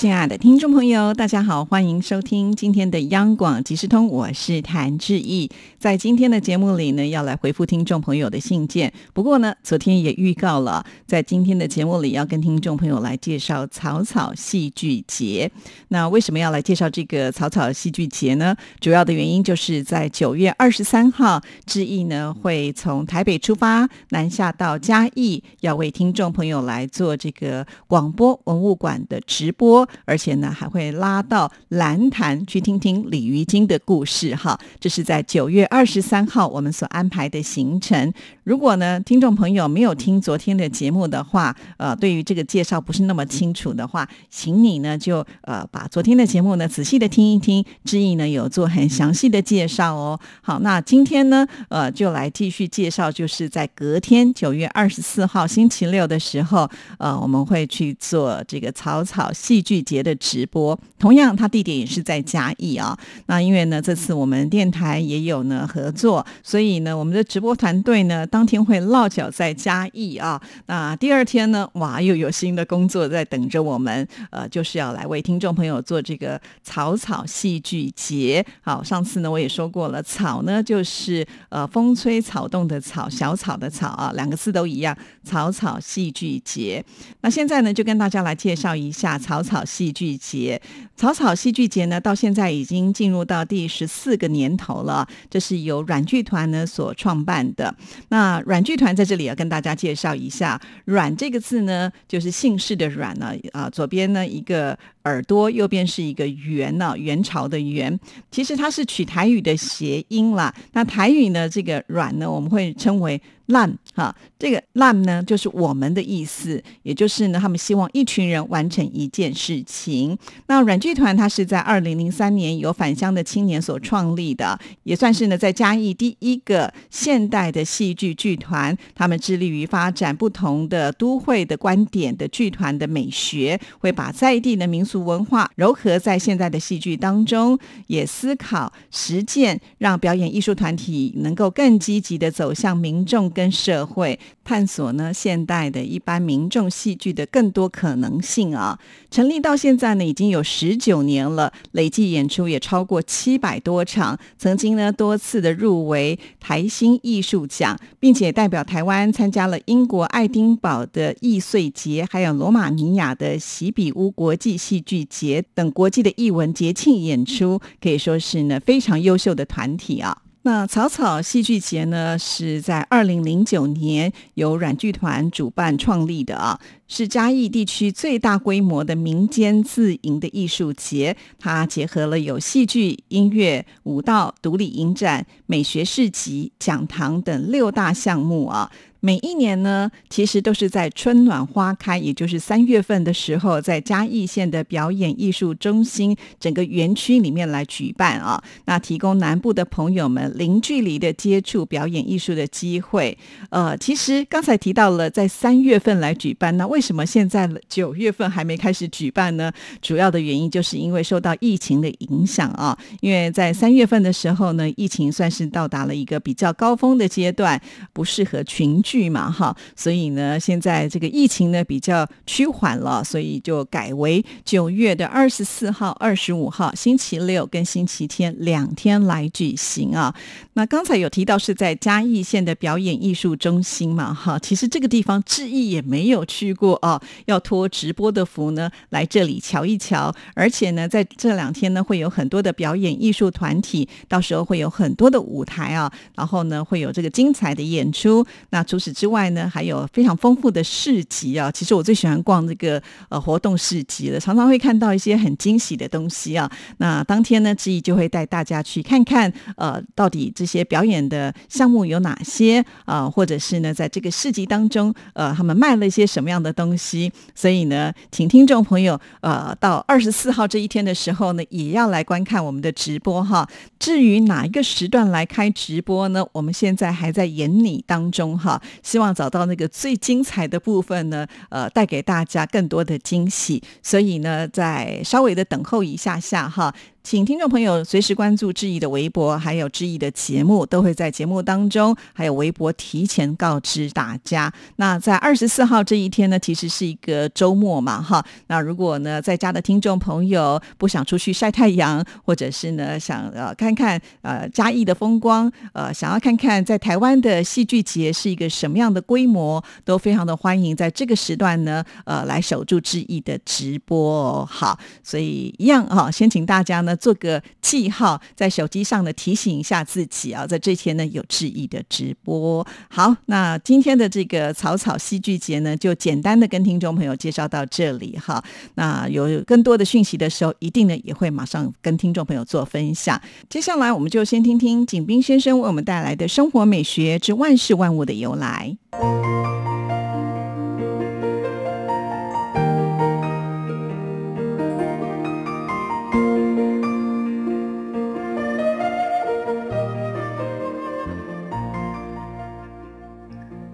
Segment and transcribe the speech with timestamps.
[0.00, 5.50] 亲爱的听众朋友，大家好，欢迎收听今天的央广即时通，我是谭志毅。
[5.76, 8.92] 在今天的节目里呢，要来回复听众朋友的信件。
[9.12, 15.50] 不过呢，昨天也预告了，在今天的节目里要跟听众朋友来介绍草草戏剧节。
[15.88, 18.54] 那为什么要来介绍这个草草戏剧节呢？
[18.78, 29.87] 主要的原因就是在九月二十三号，志毅呢会从台北出发，南下到嘉义，要为听众朋友来做这个广播文物馆的直播。
[30.04, 34.58] 而且呢，还会拉到蓝潭去听听鲤鱼精的故事哈。
[34.80, 38.12] 这是在九月二十三号我们所安排的行程。
[38.44, 50.18] 如果呢，听众朋友没有听昨天的节目的话，呃，对于这个介绍不是那么清楚的话，请你呢就呃把昨天的节目呢仔细的听一听，志毅呢有做很详细的介绍哦。
[50.42, 56.68] 好，那今天呢，呃，就来继续介绍，就是在隔天九月二十四号星期六的时候，
[56.98, 59.77] 呃，我们会去做这个草草戏剧。
[59.82, 62.98] 节的直播，同样，它地点也是在嘉义啊。
[63.26, 70.40] 那因为呢，这次我们电台也有呢合作，所以呢，我们的直播团队呢，当天会落脚在嘉义啊。
[70.66, 78.44] 那第二天呢，哇，又有新的工作在等着我们，呃，就是要来为听众朋友做这个草草戏剧节。
[78.62, 86.84] 好，上次呢我也说过了，草呢就是呃风吹草动的草，小草的草啊，两个字都一样，草草戏剧节。
[87.20, 89.58] 那现在呢，就跟大家来介绍一下草草。
[89.68, 90.60] 戏剧节，
[90.96, 95.06] 草草戏剧节呢，到现在已经进入到第十四个年头了。
[95.28, 97.74] 这是由软剧团呢所创办的。
[98.08, 107.98] 那软剧团在这里要跟大家介绍一下，“软”这个字呢，就是姓氏的“软”呢，啊，左边呢一个耳朵，右边是一个元呢，元朝的元。
[108.30, 110.54] 其实它是取台语的谐音啦。
[110.72, 113.20] 那台语呢，这个“软”呢，我们会称为。
[113.48, 120.18] 烂哈，这个烂呢，就是我们的意思，也就是呢，他们希望一群人完成一件事情。
[120.48, 128.76] 那软剧团它是在二零零三年由返乡的青年所创立的，也算是呢在嘉义第一个现代的戏剧剧团。
[128.94, 143.28] 他们致力于发展不同的都会的观点的剧团的美学，会把在地的民俗文化糅合在现在的戏剧当中，也思考实践，让表演艺术团体能够更积极的走向民众。
[143.38, 148.78] 跟社会探索呢，现代的一般民众戏剧的更多可能性啊！
[149.10, 170.22] 成立到现在呢，已经有十九年了，累计演出也超过七百多场，曾经呢多次的入围台新艺术奖，并且代表台湾参加了英国爱丁堡的易碎节，还有罗马尼亚的喜比乌国际戏剧节等国际的艺文节庆演出，可以说是呢非常优秀的团体啊。
[170.42, 181.16] 那草草戏剧节呢，是在二零零九年由软剧团主办创立的啊，是嘉义地区最大规模的民间自营的艺术节。
[181.38, 188.70] 它结合了有戏剧、音乐、舞蹈、独立影展、美学市集、讲堂等六大项目啊。
[189.00, 198.42] 每一年呢，其实都是在春暖花开，也就是三月份的时候，在嘉义县的表演艺术中心整个园区里面来举办啊。
[198.64, 203.16] 那提供南部的朋友们零距离的接触表演艺术的机会。
[203.50, 209.52] 呃，其实刚才提到了在三月份来举办，那为什么现在九月份还没开始举办呢？
[209.80, 212.76] 主要的原因就是因为受到疫情的影响啊。
[213.00, 217.60] 因为在三月份的时候呢，疫情算是到达了一个比较高峰的阶段，
[217.92, 218.82] 不适合群。
[218.88, 230.14] 剧嘛哈，所以呢，现在这个疫情呢比较趋缓了，所以就改为九月的二十四号、二十五号星期六跟星期天两天来举行啊。
[230.54, 248.26] 那刚才有提到是在嘉义县的表演艺术中心嘛哈，其实这个地方志毅也没有去过啊，要托直播的福呢来这里瞧一瞧，而且呢在这两天呢会有很多的表演艺术团体，到时候会有很多的舞台啊，然后呢会有这个精彩的演出。
[248.48, 251.50] 那除此之外呢，还有非常丰富的市集啊！
[251.50, 256.48] 其实我最喜欢逛这个呃活动市集了，常常会看到一些很惊喜的东西啊。
[256.76, 263.10] 那当天呢，志毅就会带大家去看看，呃，到底这些表演的项目有哪些啊？
[263.10, 267.12] 或者是呢，在这个市集当中，呃，他们卖了一些什么样的东西？
[267.34, 273.44] 所以呢，请听众朋友，呃，到二十四号这一天的时候呢，也要来观看我们的直播哈。
[273.80, 276.24] 至于哪一个时段来开直播呢？
[276.30, 278.62] 我们现在还在演拟当中哈。
[278.82, 283.62] 希望找到那个最精彩的部分呢，呃，带给大家更多的惊喜。
[283.82, 286.74] 所以呢，在稍微的等候一下下哈。
[287.04, 294.52] 请听众朋友随时关注志毅的微博，还有志毅的节目，都会在节目当中，还有微博提前告知大家。
[294.76, 298.22] 那在二十四号这一天呢，其实是一个周末嘛，哈。
[298.48, 314.46] 那如果呢，在家的听众朋友不想出去晒太阳，或者是呢想呃看看呃嘉义的风光，呃想要看看在台湾的戏剧节是一个什么样的规模，都非常的欢迎在这个时段呢，呃来守住志毅的直播哦。
[314.46, 316.87] 好，所以一样哈，先请大家呢。
[316.88, 322.66] 那做个记号，在手机上呢提醒一下自己啊，在这天呢有致意的直播。
[322.88, 328.42] 好，那今天的这个草草戏剧节呢，就简单的跟听众朋友介绍到这里哈。
[328.76, 333.20] 那有更多的讯息的时候，一定呢也会马上跟听众朋友做分享。
[333.50, 338.78] 接下来，我们就先听听景斌先生为我们带来的生活美学之万事万物的由来。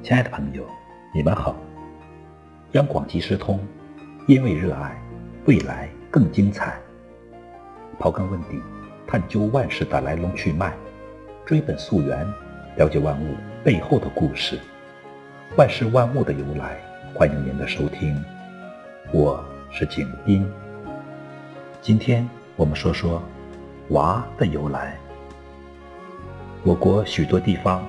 [0.04, 0.62] 亲爱的朋友，
[1.14, 1.56] 你们好！
[2.72, 3.58] 央广即时通，
[4.26, 5.02] 因为热爱，
[5.46, 6.78] 未来更精彩。
[7.98, 8.60] 刨根问底，
[9.06, 10.74] 探究万事的来龙去脉，
[11.46, 12.22] 追本溯源，
[12.76, 13.34] 了解万物
[13.64, 14.60] 背后的故事，
[15.56, 16.76] 万事万物的由来。
[17.14, 18.22] 欢迎您的收听，
[19.10, 20.46] 我是景斌。
[21.80, 23.22] 今天我们说说
[23.88, 24.98] “娃”的由来。
[26.62, 27.82] 我国许多地方。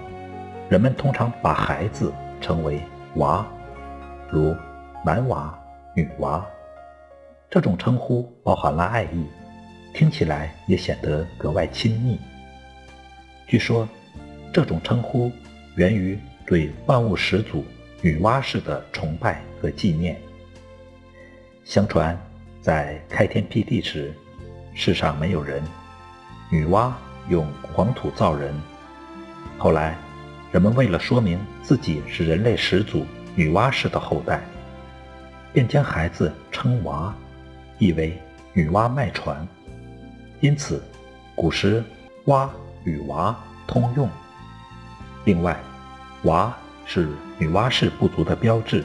[0.68, 2.82] 人们通常把孩子称为
[3.18, 3.46] “娃”，
[4.32, 4.56] 如
[5.06, 5.58] 男娃、
[5.96, 6.44] 女娃。
[7.50, 9.28] 这种称呼包含了爱意，
[9.94, 12.20] 听起来也显得格外亲密。
[13.48, 13.88] 据说，
[14.52, 15.32] 这种称呼
[15.76, 17.64] 源于对万物始祖
[18.02, 20.20] 女娲氏的崇拜和纪念。
[21.64, 22.20] 相传，
[22.60, 24.12] 在开天辟地时，
[24.74, 25.64] 世上没有人，
[26.50, 26.92] 女娲
[27.30, 28.54] 用黄土造人。
[29.58, 29.96] 后来，
[30.56, 33.06] 人们为了说明自己是人类始祖
[33.36, 34.40] 女娲氏的后代，
[35.52, 37.14] 便将孩子称娃，
[37.78, 38.18] 意为
[38.54, 39.46] 女娲卖船。
[40.40, 40.82] 因此，
[41.36, 41.84] 古时
[42.28, 42.50] “蛙”
[42.86, 43.38] 与“娃”
[43.68, 44.10] 通用。
[45.26, 45.60] 另外
[46.24, 46.56] ，“娃”
[46.88, 48.82] 是女娲氏部族的标志。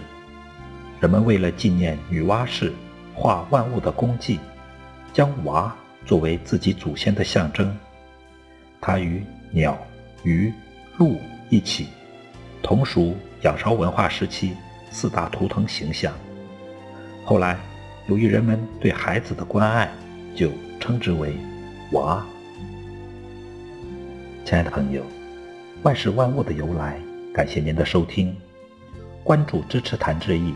[0.99, 2.73] 人们为了纪念女娲氏
[3.15, 4.41] 化万物的功绩，
[5.13, 5.73] 将娃
[6.05, 7.73] 作为自己祖先的象征。
[8.81, 9.79] 它与鸟、
[10.25, 10.53] 鱼、
[10.99, 11.17] 鹿。
[11.51, 11.89] 一起，
[12.63, 14.57] 同属仰韶文化时期
[14.91, 16.15] 四大图腾形象。
[17.25, 17.59] 后来，
[18.07, 19.91] 由于人们对孩子的关爱，
[20.35, 21.37] 就称之为
[21.93, 22.25] “娃”。
[24.47, 25.03] 亲爱的朋友，
[25.83, 27.01] 万事万物的由来，
[27.35, 28.35] 感谢您的收听，
[29.25, 30.55] 关注支持谭志毅，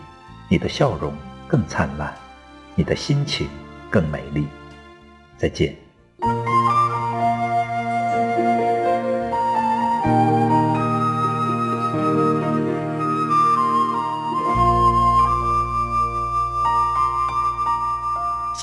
[0.48, 1.12] 你的笑容
[1.48, 2.14] 更灿烂，
[2.76, 3.48] 你的心情
[3.90, 4.46] 更美丽。
[5.36, 5.74] 再见。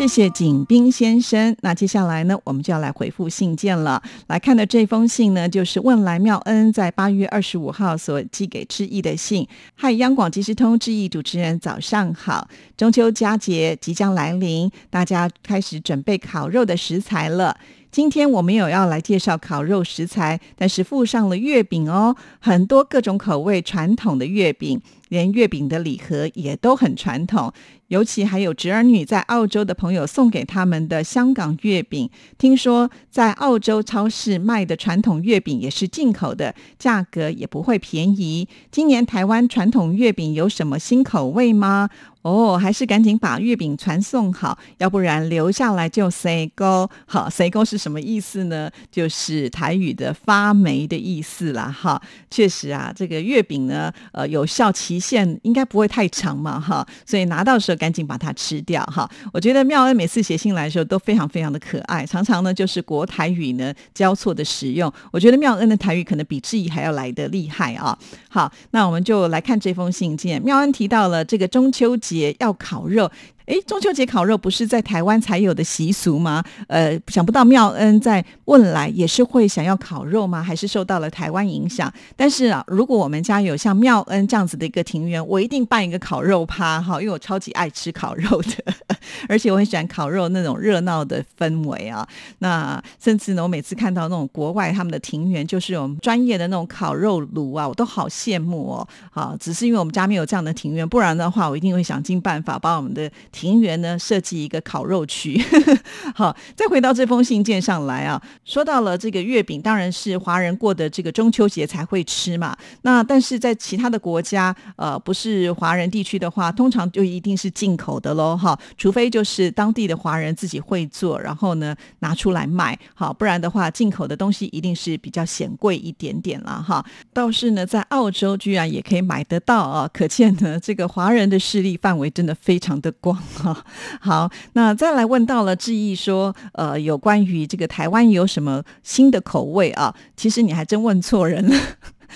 [0.01, 1.55] 谢谢景斌先生。
[1.61, 4.01] 那接下来呢，我们就要来回复信件了。
[4.25, 9.47] 来看的这封信呢，就是问来妙恩在八月二十五号所寄给志毅的信。
[9.75, 12.47] 嗨，央广即时通志毅主持人，早上好。
[12.75, 17.55] 中秋佳节即将来临，大家开始准备烤肉的食材了。
[17.91, 27.51] 今天我们有要来介绍烤肉食材，但是附上了月饼哦，很多各种口味传统的月饼，连月饼的礼盒也都很传统。
[27.89, 38.47] 尤其还有侄儿女在澳洲的朋友送给他们的香港月饼，听说在澳洲超市卖的传统月饼也是进口的，价格也不会便宜。
[38.71, 41.89] 今年台湾传统月饼有什么新口味吗？
[42.21, 46.89] 哦，还是赶紧把月饼传送好，要不然留下来就 say go。
[47.05, 48.69] 好，say go 是什么意思呢？
[48.89, 51.69] 就是台语的发霉的意思啦。
[51.69, 56.57] 哈，确实啊，这个月饼呢，呃，有效期限应该不会太长嘛。
[56.57, 57.81] 哈，所以拿到的时候。
[57.81, 59.09] 赶紧把它吃掉哈！
[59.33, 64.93] 我觉得妙恩每次写信来的时候都非常非常的可爱，常常呢就是国台语呢交错的使用。
[65.11, 67.97] 我觉得妙恩的台语可能比志毅还要来的厉害啊！
[68.29, 70.39] 好，那我们就来看这封信件。
[70.43, 73.11] 妙恩提到了这个中秋节要烤肉。
[73.51, 76.41] 哎，中秋节烤肉不是在台湾才有的习俗吗？
[76.67, 80.41] 呃，想不到妙恩在问来也是会想要烤肉吗？
[80.41, 81.91] 还是受到了台湾影响？
[82.15, 88.73] 但是啊，如果我们家有像妙恩这样子的一个庭园，我一定办一个烤肉趴哈，因为我超级爱吃烤肉的，
[89.27, 92.07] 而且我很喜欢烤肉那种热闹的氛围啊。
[92.39, 98.87] 那甚至呢，我每次看到那种国外他们的庭园，就是有专业的那种烤肉炉啊，我都好羡慕哦。
[99.11, 103.11] 好，只是因为我们家没有这样的庭院，不然的话，我一定会想尽办法把我们的
[103.59, 105.41] 园呢设计一个烤肉区。
[106.13, 112.55] 好，再回到这封信件上来啊，说到了这个月饼，当然是华人过的这个中秋节才会吃嘛。
[112.83, 118.35] 那但是在其他的国家，呃，不是华人地区的话，通常就一定是进口的喽。
[118.37, 122.77] 哈，除非就是当地的华人自己会做，然后呢拿出来卖。
[122.93, 126.85] 好，不然的话，进口的东西一定是比较显贵一点点了哈。
[127.13, 133.20] 倒是呢，在澳洲居然也可以买得到啊，可见呢，这个华人的势力范围真的非常的广
[133.99, 139.95] 好，那再来问到了志毅说，呃，有关于这个台湾有什么新的口味啊？
[140.15, 141.55] 其实你还真问错人了。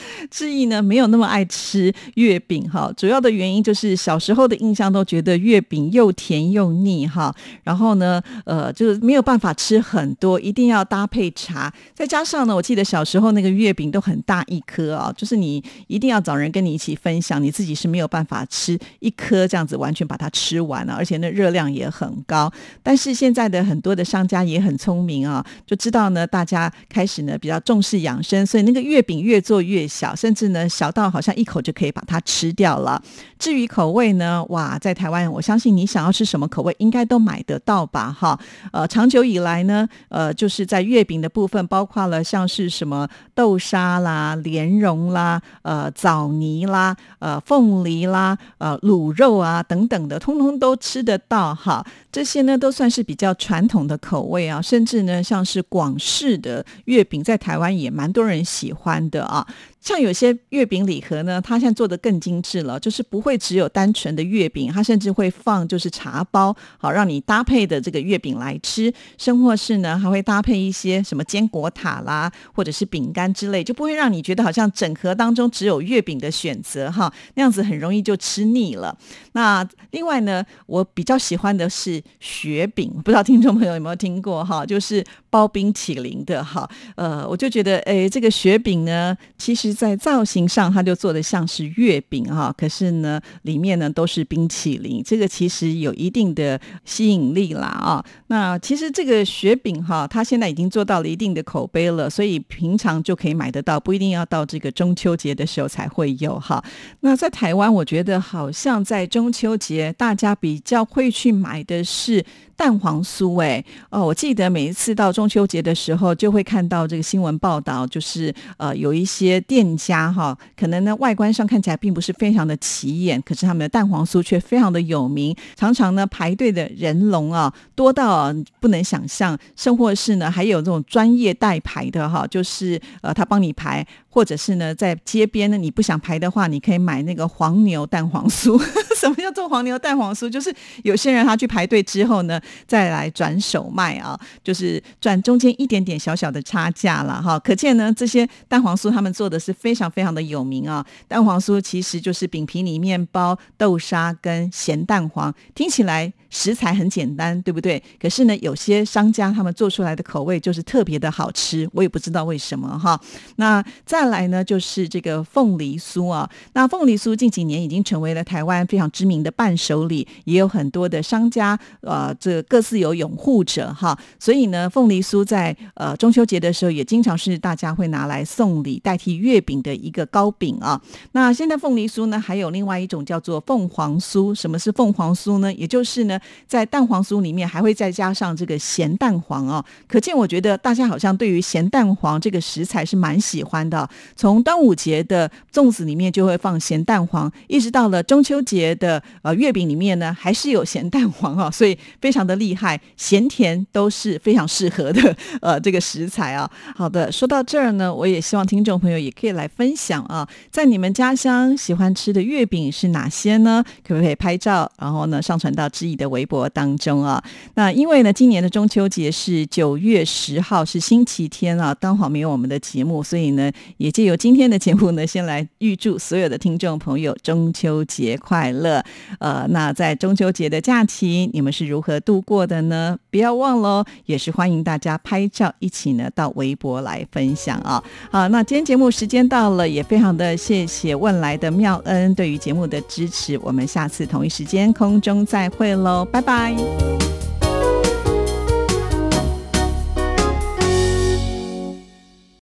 [0.30, 7.34] 志毅呢没有那么爱吃月饼哈，主要的原因就是小时候的印象都觉得月饼又甜又腻哈，
[7.64, 22.52] 然后呢呃就是没有办法吃很多，一定要搭配茶，再加上呢我记得小时候那个月饼都很大一颗啊，就是你一定要找人跟你一起分享，你自己是没有办法吃一颗这样子完全把它吃完了，而且那热量也很高。
[22.84, 29.85] 但是现在的很多的商家也很聪明啊，就知道呢大家开始呢比较重视养生，所以那个月饼越做越。
[29.88, 33.02] 小，甚至呢小到好像一口就可以把它吃掉了。
[33.38, 38.12] 至于口味呢，哇，在台湾，我相信你想要吃什么口味，应该都买得到吧？
[38.12, 38.40] 哈，
[38.72, 51.86] 呃，长久以来呢，呃，就是在月饼的部分，包括了像是什么豆沙啦、莲蓉啦、呃枣泥啦、呃凤梨啦、呃卤肉啊等等的，通通都吃得到哈。
[52.12, 59.46] 这些呢都算是比较传统的口味啊，甚至呢像是广式的月饼，在台湾也蛮多人喜欢的啊。
[59.86, 68.92] 像有些月饼礼盒呢，它现在做的更精致了，就是不会只有单纯的月饼，它甚至会放就是茶包，好让你搭配的这个月饼来吃。
[69.20, 78.98] 生或是呢，还会搭配一些什么坚果塔啦，或者是饼干之类，就不会让你觉得好像整盒当中只有月饼的选择哈，那样子很容易就吃腻了。
[79.34, 86.66] 那另外呢，我比较喜欢的是雪饼，不知道听众朋友有没有听过哈，就是包冰淇淋的哈。
[86.96, 89.76] 呃，我就觉得哎，这个雪饼呢，其实。
[89.76, 98.06] 在造型上，它就做的像是月饼哈，可是呢，里面呢都是冰淇淋，这个其实有一定的吸引力啦啊。
[98.28, 106.64] 那其实这个雪饼哈，它现在已经做到了一定的口碑了，所以平常就可以买得到，不一定要到这个中秋节的时候才会有哈。
[107.02, 112.26] 那在台湾，我觉得好像在中秋节，大家比较会去买的是。
[112.58, 133.84] 蛋黄酥，哎，哦，我记得每一次到中中秋节的时候，就会看到这个新闻报道，就是呃，有一些店家哈，可能呢外观上看起来并不是非常的起眼，可是他们的蛋黄酥却非常的有名，常常呢排队的人龙啊多到不能想象，甚或是呢还有这种专业代排的哈，就是呃他帮你排。
[134.16, 138.58] 或者是呢，在街边呢，你不想排的话，你可以买那个黄牛蛋黄酥。
[138.96, 140.30] 什么叫做黄牛蛋黄酥？
[140.32, 147.38] 就是有些人他去排队之后呢，再来转手卖啊，就是赚中间一点点小小的差价了哈。
[147.40, 150.86] 可见呢，这些蛋黄酥他们做的是非常非常的有名啊。
[151.08, 157.82] 蛋黄酥其实就是饼皮里面包豆沙跟咸蛋黄，听起来食材很简单，对不对？
[157.98, 163.00] 可是呢，有些商家他们做出来的口味就是特别的好吃，我也不知道为什么哈。
[163.38, 166.30] 那再来呢，就是这个凤梨酥啊。
[166.52, 173.98] 那凤梨酥近几年已经成为了台湾非常知名的伴手礼，也有很多的商家呃，这各自有拥护者哈。
[174.20, 180.82] 所以呢，凤梨酥在呃中秋节的时候也经常是大家会拿来送礼，代替月饼的一个糕饼啊。
[181.14, 184.36] 那现在凤梨酥呢，还有另外一种叫做凤凰酥。
[184.36, 185.54] 什么是凤凰酥呢？
[185.54, 189.64] 也就是呢，在蛋黄酥里面还会再加上这个咸蛋黄啊。
[189.88, 193.90] 可见我觉得大家好像对于咸蛋黄这个食材是蛮喜欢的。
[194.16, 206.50] 从端午节的粽子里面就会放咸蛋黄，一直到了中秋节的呃月饼里面呢，还是有咸蛋黄啊，所以非常的厉害，咸甜都是非常适合的呃这个食材啊。
[206.76, 213.64] 好的，说到这儿呢，我也希望听众朋友也可以来分享啊，在你们家乡喜欢吃的月饼是哪些呢？
[213.88, 217.24] 可不可以拍照，然后呢上传到知意的的微博当中啊。
[217.56, 228.84] 那因为呢，今年的中秋节是九月十号，是星期天啊，刚好没有我们的节目，所以呢，也借由今天的节目呢，先来预祝所有的听众朋友中秋节快乐。
[229.20, 232.98] 呃，那在中秋节的假期，你们是如何度过的呢？
[233.10, 237.82] 不要忘了，也是欢迎大家拍照一起呢到微博来分享啊。
[238.12, 243.40] 好，那今天节目时间到了，也非常的谢谢问来的妙恩对于节目的支持。
[243.42, 246.54] 我们下次同一时间空中再会喽喽，拜拜。